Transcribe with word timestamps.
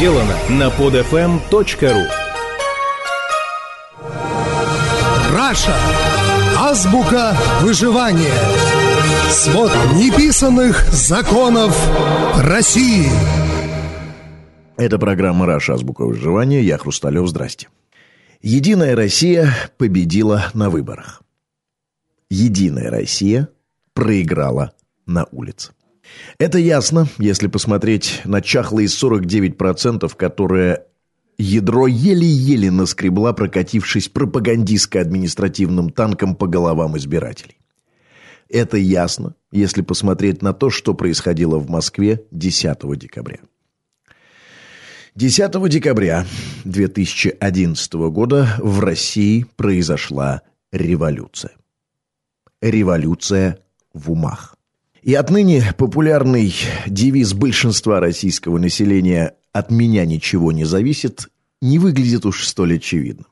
сделано 0.00 0.34
на 0.48 0.68
podfm.ru 0.68 2.06
Раша. 5.30 5.76
Азбука 6.58 7.36
выживания. 7.60 8.32
Свод 9.28 9.70
неписанных 9.96 10.88
законов 10.90 11.76
России. 12.38 13.10
Это 14.78 14.98
программа 14.98 15.44
«Раша. 15.44 15.74
Азбука 15.74 16.06
выживания». 16.06 16.62
Я 16.62 16.78
Хрусталев. 16.78 17.28
Здрасте. 17.28 17.68
Единая 18.40 18.96
Россия 18.96 19.52
победила 19.76 20.46
на 20.54 20.70
выборах. 20.70 21.22
Единая 22.30 22.90
Россия 22.90 23.50
проиграла 23.92 24.72
на 25.04 25.26
улице. 25.30 25.72
Это 26.38 26.58
ясно, 26.58 27.08
если 27.18 27.48
посмотреть 27.48 28.22
на 28.24 28.40
чахлые 28.40 28.88
49%, 28.88 30.10
которые 30.16 30.84
ядро 31.38 31.86
еле-еле 31.86 32.70
наскребла, 32.70 33.32
прокатившись 33.32 34.08
пропагандистско-административным 34.08 35.90
танком 35.90 36.34
по 36.34 36.46
головам 36.46 36.96
избирателей. 36.96 37.56
Это 38.48 38.76
ясно, 38.76 39.34
если 39.52 39.82
посмотреть 39.82 40.42
на 40.42 40.52
то, 40.52 40.70
что 40.70 40.94
происходило 40.94 41.58
в 41.58 41.70
Москве 41.70 42.24
10 42.30 42.98
декабря. 42.98 43.38
10 45.14 45.68
декабря 45.68 46.26
2011 46.64 47.92
года 48.10 48.48
в 48.58 48.80
России 48.80 49.46
произошла 49.56 50.42
революция. 50.72 51.52
Революция 52.60 53.58
в 53.92 54.10
умах. 54.10 54.56
И 55.02 55.14
отныне 55.14 55.72
популярный 55.78 56.54
девиз 56.86 57.32
большинства 57.32 58.00
российского 58.00 58.58
населения 58.58 59.34
«от 59.52 59.70
меня 59.70 60.04
ничего 60.04 60.52
не 60.52 60.64
зависит» 60.64 61.28
не 61.62 61.78
выглядит 61.78 62.24
уж 62.24 62.46
столь 62.46 62.76
очевидно. 62.76 63.26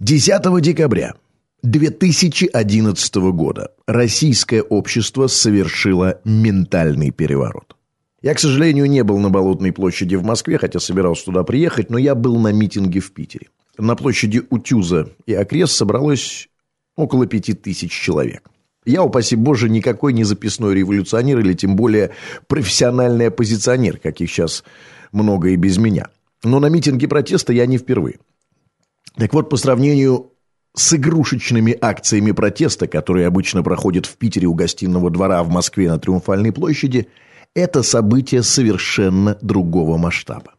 10 0.00 0.60
декабря 0.60 1.14
2011 1.62 3.14
года 3.32 3.72
российское 3.86 4.60
общество 4.62 5.26
совершило 5.26 6.20
ментальный 6.24 7.10
переворот. 7.10 7.74
Я, 8.20 8.34
к 8.34 8.38
сожалению, 8.38 8.86
не 8.86 9.02
был 9.02 9.18
на 9.18 9.30
Болотной 9.30 9.72
площади 9.72 10.16
в 10.16 10.24
Москве, 10.24 10.58
хотя 10.58 10.78
собирался 10.78 11.26
туда 11.26 11.42
приехать, 11.42 11.90
но 11.90 11.98
я 11.98 12.14
был 12.14 12.38
на 12.38 12.52
митинге 12.52 13.00
в 13.00 13.12
Питере. 13.12 13.48
На 13.78 13.94
площади 13.94 14.42
Утюза 14.50 15.08
и 15.26 15.34
окрест 15.34 15.74
собралось 15.74 16.48
около 16.96 17.26
пяти 17.26 17.54
тысяч 17.54 17.92
человек. 17.92 18.50
Я, 18.86 19.02
упаси 19.02 19.34
Боже, 19.34 19.68
никакой 19.68 20.12
не 20.12 20.22
записной 20.22 20.76
революционер 20.76 21.40
или 21.40 21.54
тем 21.54 21.74
более 21.74 22.12
профессиональный 22.46 23.28
оппозиционер, 23.28 23.98
каких 23.98 24.30
сейчас 24.30 24.62
много 25.10 25.48
и 25.48 25.56
без 25.56 25.76
меня. 25.76 26.08
Но 26.44 26.60
на 26.60 26.66
митинге 26.66 27.08
протеста 27.08 27.52
я 27.52 27.66
не 27.66 27.78
впервые. 27.78 28.20
Так 29.16 29.34
вот, 29.34 29.50
по 29.50 29.56
сравнению 29.56 30.30
с 30.74 30.94
игрушечными 30.94 31.76
акциями 31.80 32.30
протеста, 32.30 32.86
которые 32.86 33.26
обычно 33.26 33.64
проходят 33.64 34.06
в 34.06 34.16
Питере 34.16 34.46
у 34.46 34.54
гостиного 34.54 35.10
двора, 35.10 35.42
в 35.42 35.48
Москве 35.48 35.90
на 35.90 35.98
Триумфальной 35.98 36.52
площади, 36.52 37.08
это 37.54 37.82
событие 37.82 38.44
совершенно 38.44 39.36
другого 39.40 39.96
масштаба. 39.96 40.52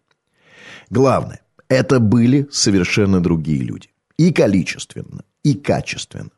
Главное, 0.89 1.41
это 1.69 1.99
были 1.99 2.47
совершенно 2.51 3.21
другие 3.21 3.61
люди. 3.61 3.89
И 4.17 4.33
количественно, 4.33 5.23
и 5.43 5.53
качественно. 5.53 6.31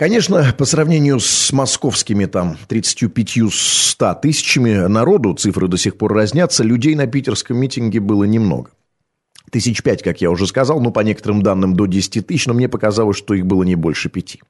Конечно, 0.00 0.54
по 0.56 0.64
сравнению 0.64 1.20
с 1.20 1.52
московскими 1.52 2.24
там 2.24 2.56
35-100 2.70 4.20
тысячами 4.22 4.86
народу, 4.86 5.34
цифры 5.34 5.68
до 5.68 5.76
сих 5.76 5.98
пор 5.98 6.14
разнятся, 6.14 6.64
людей 6.64 6.94
на 6.94 7.06
питерском 7.06 7.58
митинге 7.58 8.00
было 8.00 8.24
немного. 8.24 8.70
Тысяч 9.50 9.82
пять, 9.82 10.02
как 10.02 10.22
я 10.22 10.30
уже 10.30 10.46
сказал, 10.46 10.80
ну, 10.80 10.90
по 10.90 11.00
некоторым 11.00 11.42
данным, 11.42 11.76
до 11.76 11.84
10 11.84 12.26
тысяч, 12.26 12.46
но 12.46 12.54
мне 12.54 12.66
показалось, 12.66 13.18
что 13.18 13.34
их 13.34 13.44
было 13.44 13.62
не 13.62 13.74
больше 13.74 14.08
пяти. 14.08 14.40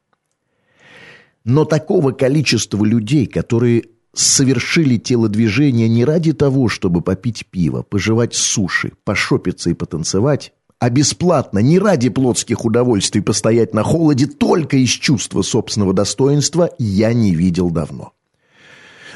Но 1.43 1.65
такого 1.65 2.13
количества 2.13 2.85
людей, 2.85 3.27
которые 3.27 3.87
совершили 4.15 4.99
телодвижение 4.99 5.89
не 5.89 6.05
ради 6.05 6.33
того, 6.33 6.69
чтобы 6.69 7.01
попить 7.01 7.47
пиво, 7.51 7.83
пожевать 7.83 8.35
суши, 8.35 8.93
пошопиться 9.03 9.69
и 9.71 9.75
потанцевать, 9.75 10.53
а 10.81 10.89
бесплатно, 10.89 11.59
не 11.59 11.79
ради 11.79 12.09
плотских 12.09 12.65
удовольствий 12.65 13.21
постоять 13.21 13.75
на 13.75 13.85
холоде, 13.85 14.27
только 14.27 14.79
из 14.79 14.89
чувства 14.89 15.43
собственного 15.43 15.93
достоинства, 15.93 16.71
я 16.79 17.13
не 17.13 17.35
видел 17.35 17.71
давно. 17.71 18.15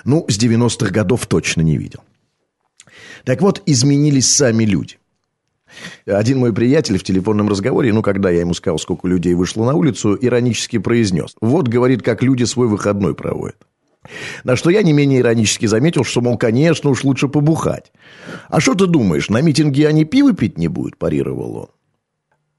Ну, 0.05 0.27
с 0.29 0.39
90-х 0.39 0.91
годов 0.91 1.27
точно 1.27 1.63
не 1.63 1.79
видел. 1.79 2.01
Так 3.25 3.41
вот, 3.41 3.63
изменились 3.65 4.31
сами 4.31 4.65
люди. 4.65 4.99
Один 6.07 6.39
мой 6.39 6.53
приятель 6.53 6.99
в 6.99 7.03
телефонном 7.03 7.49
разговоре, 7.49 7.95
ну, 7.95 8.03
когда 8.03 8.29
я 8.29 8.41
ему 8.41 8.53
сказал, 8.53 8.79
сколько 8.79 9.09
людей 9.09 9.33
вышло 9.33 9.65
на 9.65 9.73
улицу, 9.75 10.19
иронически 10.21 10.77
произнес. 10.77 11.35
Вот, 11.41 11.69
говорит, 11.69 12.03
как 12.03 12.23
люди 12.23 12.45
свой 12.45 12.69
выходной 12.69 13.15
проводят. 13.15 13.57
На 14.45 14.57
что 14.57 14.71
я 14.71 14.83
не 14.83 14.93
менее 14.93 15.21
иронически 15.21 15.67
заметил, 15.67 16.05
что, 16.05 16.21
мол, 16.21 16.37
конечно, 16.37 16.91
уж 16.91 17.05
лучше 17.05 17.29
побухать. 17.29 17.93
«А 18.49 18.61
что 18.61 18.75
ты 18.75 18.87
думаешь, 18.87 19.31
на 19.31 19.41
митинге 19.41 19.89
они 19.89 20.05
пиво 20.05 20.33
пить 20.33 20.59
не 20.59 20.69
будут?»– 20.69 20.97
парировал 20.99 21.57
он. 21.57 21.69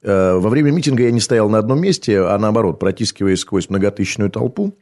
Э, 0.01 0.35
во 0.35 0.49
время 0.49 0.71
митинга 0.71 1.03
я 1.03 1.11
не 1.11 1.19
стоял 1.19 1.49
на 1.49 1.57
одном 1.57 1.81
месте, 1.81 2.19
а 2.19 2.37
наоборот, 2.37 2.79
протискиваясь 2.79 3.39
сквозь 3.39 3.69
многотысячную 3.69 4.29
толпу, 4.29 4.77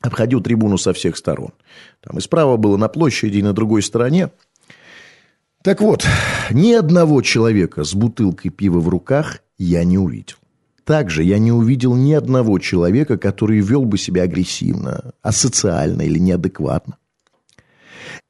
обходил 0.00 0.40
трибуну 0.40 0.78
со 0.78 0.92
всех 0.92 1.16
сторон. 1.16 1.52
Там 2.00 2.18
и 2.18 2.20
справа 2.20 2.56
было 2.56 2.76
на 2.76 2.88
площади, 2.88 3.38
и 3.38 3.42
на 3.42 3.52
другой 3.52 3.82
стороне. 3.82 4.30
Так 5.62 5.80
вот, 5.80 6.06
ни 6.50 6.72
одного 6.72 7.22
человека 7.22 7.84
с 7.84 7.94
бутылкой 7.94 8.50
пива 8.50 8.80
в 8.80 8.88
руках 8.88 9.40
я 9.58 9.84
не 9.84 9.98
увидел. 9.98 10.36
Также 10.88 11.22
я 11.22 11.38
не 11.38 11.52
увидел 11.52 11.94
ни 11.94 12.14
одного 12.14 12.58
человека, 12.58 13.18
который 13.18 13.60
вел 13.60 13.84
бы 13.84 13.98
себя 13.98 14.22
агрессивно, 14.22 15.12
асоциально 15.20 16.00
или 16.00 16.18
неадекватно. 16.18 16.96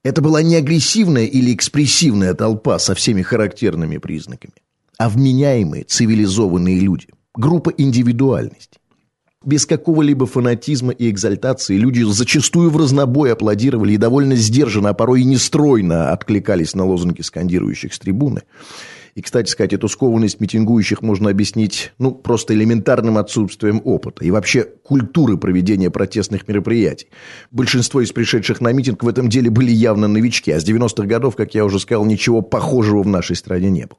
Это 0.03 0.23
была 0.23 0.43
не 0.43 0.57
агрессивная 0.57 1.27
или 1.27 1.55
экспрессивная 1.55 2.35
толпа 2.35 2.81
со 2.81 2.97
всеми 2.97 3.23
характерными 3.23 3.99
признаками, 3.99 4.55
а 4.99 5.09
вменяемые, 5.09 5.85
цивилизованные 5.85 6.81
люди, 6.81 7.07
группа 7.33 7.71
индивидуальностей. 7.71 8.81
Без 9.45 9.65
какого-либо 9.65 10.27
фанатизма 10.27 10.91
и 10.91 11.09
экзальтации 11.09 11.77
люди 11.77 12.03
зачастую 12.03 12.71
в 12.71 12.77
разнобой 12.77 13.35
аплодировали 13.35 13.93
и 13.93 13.99
довольно 13.99 14.35
сдержанно, 14.35 14.89
а 14.89 14.95
порой 14.95 15.21
и 15.21 15.25
нестройно 15.25 16.11
откликались 16.11 16.75
на 16.75 16.85
лозунги 16.85 17.23
скандирующих 17.23 17.95
с 17.95 18.01
трибуны. 18.01 18.43
И, 19.19 19.21
кстати 19.21 19.51
сказать, 19.51 19.73
эту 19.73 19.89
скованность 19.89 20.39
митингующих 20.39 21.03
можно 21.03 21.31
объяснить, 21.31 21.93
ну, 21.99 22.13
просто 22.13 22.55
элементарным 22.55 23.19
отсутствием 23.19 23.83
опыта 23.85 24.25
и 24.25 24.31
вообще 24.31 24.63
культуры 24.63 25.37
проведения 25.37 25.91
протестных 25.91 26.47
мероприятий. 26.47 27.09
Большинство 27.51 28.01
из 28.01 28.13
пришедших 28.13 28.61
на 28.61 28.71
митинг 28.71 29.03
в 29.03 29.09
этом 29.09 29.29
деле 29.29 29.51
были 29.51 29.73
явно 29.73 30.07
новички, 30.07 30.53
а 30.53 30.61
с 30.61 30.65
90-х 30.65 31.09
годов, 31.09 31.35
как 31.35 31.53
я 31.57 31.65
уже 31.65 31.81
сказал, 31.81 32.05
ничего 32.05 32.43
похожего 32.43 33.03
в 33.03 33.09
нашей 33.09 33.35
стране 33.35 33.71
не 33.71 33.87
было. 33.87 33.99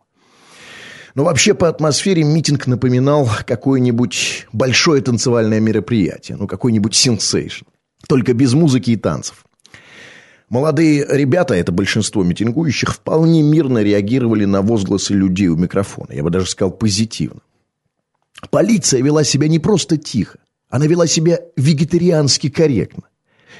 Но 1.16 1.26
вообще 1.26 1.54
по 1.54 1.68
атмосфере 1.68 2.24
митинг 2.24 2.68
напоминал 2.68 3.30
какое-нибудь 3.46 4.48
большое 4.54 5.02
танцевальное 5.02 5.60
мероприятие, 5.60 6.38
ну, 6.38 6.48
какой-нибудь 6.48 6.96
сенсейшн. 6.96 7.66
Только 8.08 8.34
без 8.34 8.54
музыки 8.54 8.92
и 8.92 8.96
танцев. 8.96 9.44
Молодые 10.50 11.06
ребята, 11.08 11.54
это 11.54 11.72
большинство 11.72 12.24
митингующих, 12.24 12.96
вполне 12.96 13.44
мирно 13.44 13.84
реагировали 13.84 14.46
на 14.46 14.62
возгласы 14.64 15.14
людей 15.14 15.48
у 15.48 15.56
микрофона. 15.56 16.12
Я 16.12 16.24
бы 16.24 16.32
даже 16.32 16.48
сказал 16.48 16.72
позитивно. 16.72 17.42
Полиция 18.50 19.04
вела 19.04 19.24
себя 19.24 19.48
не 19.48 19.60
просто 19.60 19.98
тихо, 19.98 20.40
она 20.70 20.88
вела 20.88 21.06
себя 21.08 21.40
вегетариански 21.56 22.50
корректно. 22.50 23.04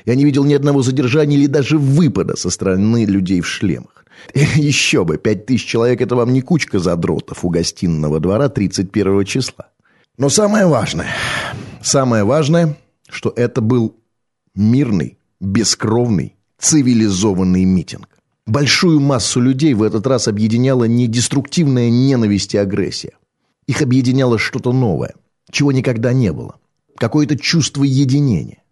Я 0.06 0.16
не 0.16 0.24
видел 0.24 0.46
ни 0.46 0.54
одного 0.54 0.82
задержания 0.82 1.38
или 1.38 1.48
даже 1.48 1.78
выпада 1.78 2.36
со 2.38 2.50
стороны 2.50 3.06
людей 3.06 3.42
в 3.42 3.48
шлемах. 3.48 4.06
Еще 4.34 5.04
бы, 5.04 5.18
пять 5.18 5.46
тысяч 5.46 5.66
человек– 5.66 6.02
это 6.02 6.16
вам 6.16 6.34
не 6.34 6.42
кучка 6.42 6.80
задротов 6.80 7.46
у 7.46 7.50
гостиного 7.50 8.20
двора 8.20 8.50
31 8.50 9.26
числа. 9.26 9.70
Но 10.18 10.30
самое 10.30 10.66
важное, 10.66 11.10
самое 11.82 12.24
важное, 12.24 12.78
что 13.10 13.32
это 13.36 13.62
был 13.62 13.96
мирный, 14.56 15.18
бескровный, 15.40 16.36
цивилизованный 16.60 17.66
митинг. 17.66 18.08
Большую 18.46 19.00
массу 19.00 19.40
людей 19.40 19.74
в 19.74 19.84
этот 19.84 20.08
раз 20.08 20.28
объединяла 20.28 20.86
не 20.86 21.08
деструктивная 21.08 21.90
ненависть 21.90 22.56
и 22.56 22.58
агрессия. 22.58 23.14
Их 23.68 23.82
объединяло 23.82 24.40
что-то 24.40 24.72
новое, 24.74 25.14
чего 25.52 25.72
никогда 25.72 26.14
не 26.14 26.32
было. 26.34 26.56
Какое-то 26.98 27.38
чувство 27.38 27.84
единения. 27.84 28.64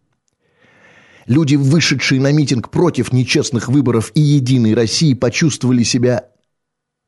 Люди, 1.28 1.56
вышедшие 1.56 2.22
на 2.22 2.32
митинг 2.32 2.70
против 2.70 3.12
нечестных 3.12 3.68
выборов 3.68 4.12
и 4.16 4.22
Единой 4.22 4.74
России, 4.74 5.14
почувствовали 5.14 5.84
себя 5.84 6.30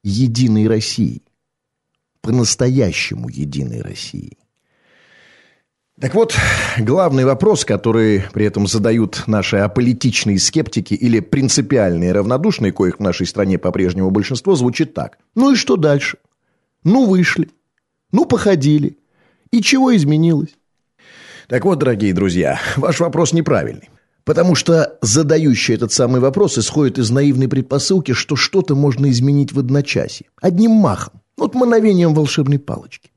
Единой 0.03 0.67
Россией. 0.67 1.23
По-настоящему 2.21 3.29
Единой 3.29 3.81
Россией. 3.81 4.38
Так 5.99 6.15
вот, 6.15 6.33
главный 6.77 7.25
вопрос, 7.25 7.65
который 7.65 8.23
при 8.31 8.45
этом 8.45 8.67
задают 8.67 9.23
наши 9.27 9.57
аполитичные 9.57 10.39
скептики 10.39 10.93
или 10.93 11.19
принципиальные 11.19 12.13
равнодушные, 12.13 12.71
коих 12.71 12.99
в 12.99 13.01
нашей 13.01 13.27
стране 13.27 13.57
по-прежнему 13.57 14.09
большинство, 14.09 14.55
звучит 14.55 14.93
так. 14.93 15.17
Ну 15.35 15.51
и 15.51 15.55
что 15.55 15.75
дальше? 15.75 16.17
Ну 16.85 17.05
вышли. 17.05 17.49
Ну 18.13 18.23
походили. 18.23 18.97
И 19.51 19.61
чего 19.61 19.93
изменилось? 19.93 20.55
Так 21.49 21.65
вот, 21.65 21.79
дорогие 21.79 22.13
друзья, 22.13 22.59
ваш 22.77 23.01
вопрос 23.01 23.33
неправильный. 23.33 23.89
Потому 24.23 24.55
что 24.55 24.97
задающий 25.01 25.73
этот 25.73 25.91
самый 25.91 26.21
вопрос 26.21 26.57
исходит 26.57 26.97
из 26.97 27.09
наивной 27.09 27.49
предпосылки, 27.49 28.13
что 28.13 28.37
что-то 28.37 28.73
можно 28.73 29.09
изменить 29.09 29.51
в 29.51 29.59
одночасье. 29.59 30.27
Одним 30.41 30.71
махом. 30.71 31.21
Вот 31.35 31.55
мановением 31.55 32.13
волшебной 32.13 32.59
палочки. 32.59 33.08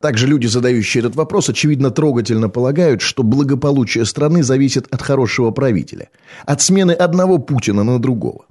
Также 0.00 0.26
люди, 0.26 0.46
задающие 0.46 1.00
этот 1.00 1.14
вопрос, 1.14 1.50
очевидно 1.50 1.90
трогательно 1.90 2.48
полагают, 2.48 3.02
что 3.02 3.22
благополучие 3.22 4.06
страны 4.06 4.42
зависит 4.42 4.86
от 4.90 5.02
хорошего 5.02 5.50
правителя, 5.50 6.08
от 6.46 6.62
смены 6.62 6.92
одного 6.92 7.36
Путина 7.38 7.84
на 7.84 7.98
другого. 7.98 8.46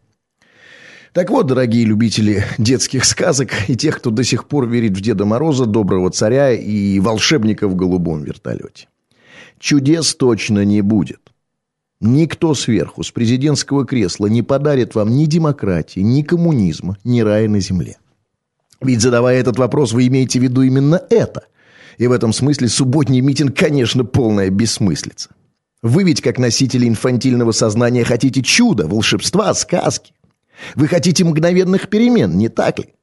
Так 1.11 1.31
вот, 1.31 1.47
дорогие 1.47 1.85
любители 1.85 2.43
детских 2.59 3.03
сказок 3.03 3.49
и 3.67 3.75
тех, 3.75 3.97
кто 3.97 4.11
до 4.11 4.23
сих 4.23 4.47
пор 4.47 4.67
верит 4.67 4.95
в 4.95 5.01
Деда 5.01 5.25
Мороза, 5.25 5.65
Доброго 5.65 6.11
Царя 6.11 6.51
и 6.51 6.99
волшебника 6.99 7.67
в 7.67 7.75
голубом 7.75 8.23
вертолете. 8.23 8.87
Чудес 9.57 10.13
точно 10.13 10.63
не 10.63 10.81
будет. 10.81 11.19
Никто 11.99 12.53
сверху, 12.53 13.03
с 13.03 13.09
президентского 13.09 13.85
кресла, 13.85 14.27
не 14.27 14.43
подарит 14.43 14.93
вам 14.93 15.09
ни 15.17 15.25
демократии, 15.25 15.99
ни 16.01 16.21
коммунизма, 16.21 16.97
ни 17.03 17.21
рая 17.21 17.49
на 17.49 17.59
земле. 17.59 17.97
Ведь 18.81 19.01
задавая 19.01 19.39
этот 19.39 19.57
вопрос, 19.57 19.91
вы 19.91 20.07
имеете 20.07 20.39
в 20.39 20.43
виду 20.43 20.61
именно 20.61 21.01
это. 21.09 21.45
И 21.97 22.07
в 22.07 22.11
этом 22.11 22.31
смысле 22.31 22.69
субботний 22.69 23.19
митинг, 23.19 23.57
конечно, 23.57 24.05
полная 24.05 24.49
бессмыслица. 24.49 25.29
Вы 25.81 26.03
ведь, 26.03 26.21
как 26.21 26.37
носители 26.37 26.87
инфантильного 26.87 27.51
сознания, 27.51 28.03
хотите 28.03 28.41
чуда, 28.41 28.87
волшебства, 28.87 29.53
сказки. 29.53 30.13
Вы 30.75 30.87
хотите 30.87 31.23
мгновенных 31.23 31.89
перемен, 31.89 32.37
не 32.37 32.49
так 32.49 32.79
ли? 32.79 32.93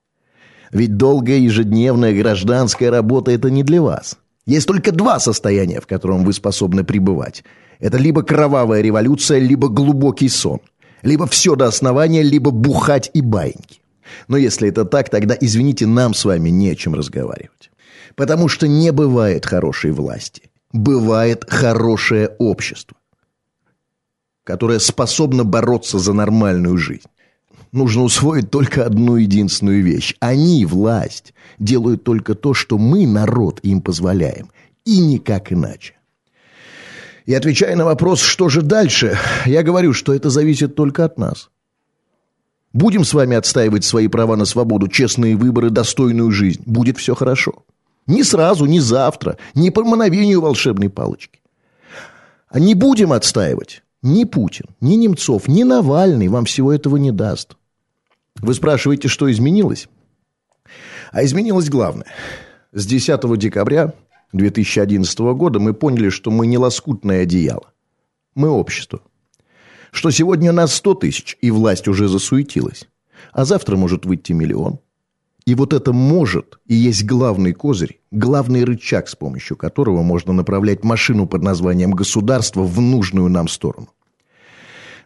Ведь 0.73 0.97
долгая 0.97 1.39
ежедневная 1.39 2.15
гражданская 2.15 2.91
работа– 2.91 3.31
это 3.33 3.51
не 3.51 3.63
для 3.63 3.81
вас. 3.81 4.19
Есть 4.47 4.67
только 4.67 4.93
два 4.93 5.19
состояния, 5.21 5.81
в 5.81 5.87
котором 5.87 6.25
вы 6.25 6.33
способны 6.33 6.85
пребывать. 6.85 7.45
Это 7.81 7.99
либо 7.99 8.23
кровавая 8.23 8.81
революция, 8.81 9.39
либо 9.39 9.69
глубокий 9.69 10.29
сон. 10.29 10.61
Либо 11.03 11.27
все 11.27 11.57
до 11.57 11.67
основания, 11.67 12.23
либо 12.23 12.51
бухать 12.51 13.11
и 13.13 13.21
баиньки. 13.21 13.81
Но 14.29 14.37
если 14.37 14.69
это 14.69 14.85
так, 14.85 15.09
тогда, 15.11 15.37
извините, 15.41 15.87
нам 15.87 16.15
с 16.15 16.25
вами 16.25 16.51
не 16.51 16.71
о 16.71 16.77
чем 16.77 16.95
разговаривать. 16.95 17.71
Потому 18.15 18.49
что 18.49 18.67
не 18.67 18.93
бывает 18.93 19.47
хорошей 19.47 19.93
власти. 19.93 20.51
Бывает 20.73 21.45
хорошее 21.49 22.29
общество, 22.39 22.97
которое 24.45 24.79
способно 24.79 25.45
бороться 25.45 25.99
за 25.99 26.13
нормальную 26.13 26.77
жизнь. 26.77 27.09
Нужно 27.73 28.03
усвоить 28.03 28.51
только 28.51 28.85
одну 28.85 29.17
единственную 29.17 29.83
вещь. 29.83 30.15
Они, 30.21 30.65
власть, 30.65 31.35
делают 31.59 32.05
только 32.05 32.35
то, 32.35 32.55
что 32.55 32.79
мы, 32.79 33.07
народ, 33.07 33.61
им 33.63 33.81
позволяем. 33.81 34.51
И 34.85 34.99
никак 34.99 35.53
иначе. 35.53 35.95
И 37.27 37.35
отвечая 37.35 37.75
на 37.75 37.85
вопрос, 37.85 38.21
что 38.21 38.49
же 38.49 38.63
дальше, 38.63 39.19
я 39.47 39.63
говорю, 39.63 39.93
что 39.93 40.15
это 40.15 40.31
зависит 40.31 40.75
только 40.77 41.05
от 41.05 41.19
нас. 41.19 41.51
Будем 42.77 43.05
с 43.05 43.15
вами 43.15 43.35
отстаивать 43.39 43.85
свои 43.85 44.07
права 44.07 44.37
на 44.37 44.45
свободу, 44.45 44.87
честные 44.89 45.35
выборы, 45.35 45.71
достойную 45.71 46.31
жизнь. 46.31 46.63
Будет 46.67 46.99
все 46.99 47.15
хорошо. 47.15 47.65
Не 48.07 48.23
сразу, 48.23 48.67
не 48.67 48.81
завтра, 48.81 49.39
не 49.55 49.71
по 49.71 49.83
мановению 49.83 50.43
волшебной 50.43 50.91
палочки. 50.91 51.41
А 52.51 52.61
не 52.61 52.75
будем 52.75 53.15
отстаивать. 53.15 53.83
Ни 54.03 54.25
Путин, 54.25 54.67
ни 54.83 54.97
Немцов, 54.97 55.49
ни 55.49 55.63
Навальный 55.63 56.29
вам 56.29 56.45
всего 56.45 56.71
этого 56.71 56.99
не 56.99 57.13
даст. 57.13 57.57
Вы 58.43 58.53
спрашиваете, 58.53 59.09
что 59.09 59.33
изменилось? 59.33 59.89
А 61.13 61.25
изменилось 61.25 61.71
главное. 61.71 62.09
С 62.73 62.85
10 62.85 63.39
декабря 63.39 63.95
2011 64.35 65.19
года 65.19 65.61
мы 65.61 65.73
поняли, 65.73 66.11
что 66.11 66.31
мы 66.31 66.47
не 66.47 66.59
лоскутное 66.59 67.23
одеяло. 67.23 67.73
Мы 68.35 68.51
общество 68.51 69.01
что 69.97 70.11
сегодня 70.11 70.53
нас 70.53 70.75
сто 70.75 70.93
тысяч, 70.93 71.39
и 71.41 71.51
власть 71.51 71.89
уже 71.89 72.07
засуетилась. 72.07 72.87
А 73.33 73.47
завтра 73.47 73.77
может 73.77 74.05
выйти 74.05 74.33
миллион. 74.33 74.79
И 75.47 75.55
вот 75.55 75.73
это 75.73 75.95
«может» 75.95 76.59
и 76.67 76.75
есть 76.75 77.07
главный 77.07 77.55
козырь, 77.55 78.01
главный 78.11 78.65
рычаг, 78.65 79.09
с 79.09 79.17
помощью 79.17 79.57
которого 79.57 80.03
можно 80.03 80.35
направлять 80.35 80.85
машину 80.85 81.27
под 81.27 81.43
названием 81.43 81.93
«государство» 81.93 82.63
в 82.63 82.79
нужную 82.79 83.31
нам 83.31 83.49
сторону. 83.49 83.89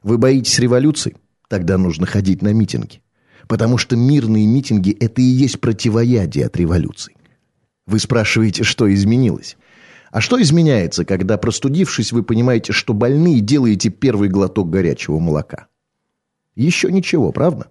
Вы 0.03 0.19
боитесь 0.19 0.59
революции? 0.59 1.17
Тогда 1.49 1.79
нужно 1.79 2.07
ходить 2.07 2.43
на 2.43 2.53
митинги. 2.53 3.01
Потому 3.47 3.79
что 3.79 3.95
мирные 3.95 4.47
митинги– 4.47 4.91
это 5.01 5.23
и 5.23 5.25
есть 5.25 5.61
противоядие 5.61 6.47
от 6.47 6.57
революции. 6.57 7.15
Вы 7.87 8.01
спрашиваете, 8.01 8.65
что 8.65 8.93
изменилось? 8.93 9.57
А 10.11 10.21
что 10.21 10.41
изменяется, 10.43 11.05
когда, 11.05 11.39
простудившись, 11.39 12.13
вы 12.13 12.23
понимаете, 12.23 12.73
что 12.73 12.95
больны 12.95 13.39
и 13.39 13.41
делаете 13.41 13.91
первый 13.91 14.29
глоток 14.29 14.69
горячего 14.69 15.19
молока? 15.19 15.69
Еще 16.57 16.91
ничего, 16.91 17.31
правда? 17.33 17.71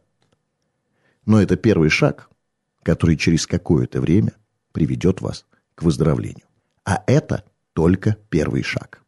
Но 1.25 1.41
это 1.41 1.57
первый 1.57 1.89
шаг, 1.89 2.29
который 2.81 3.17
через 3.17 3.45
какое-то 3.45 3.99
время 3.99 4.33
приведет 4.71 5.21
вас 5.21 5.45
к 5.75 5.83
выздоровлению. 5.83 6.45
А 6.85 7.03
это 7.07 7.43
только 7.73 8.17
первый 8.29 8.63
шаг. 8.63 9.03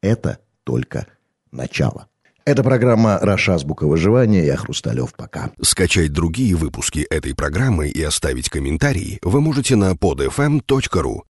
Это 0.00 0.38
только 0.64 1.06
начало. 1.52 2.08
Это 2.44 2.64
программа 2.64 3.18
«Раша 3.20 3.54
Азбука 3.54 3.86
выживания». 3.86 4.44
Я 4.44 4.56
Хрусталев. 4.56 5.14
Пока. 5.14 5.52
Скачать 5.60 6.12
другие 6.12 6.56
выпуски 6.56 7.06
этой 7.08 7.36
программы 7.36 7.88
и 7.88 8.02
оставить 8.02 8.50
комментарии 8.50 9.20
вы 9.22 9.40
можете 9.40 9.76
на 9.76 9.92
podfm.ru. 9.92 11.22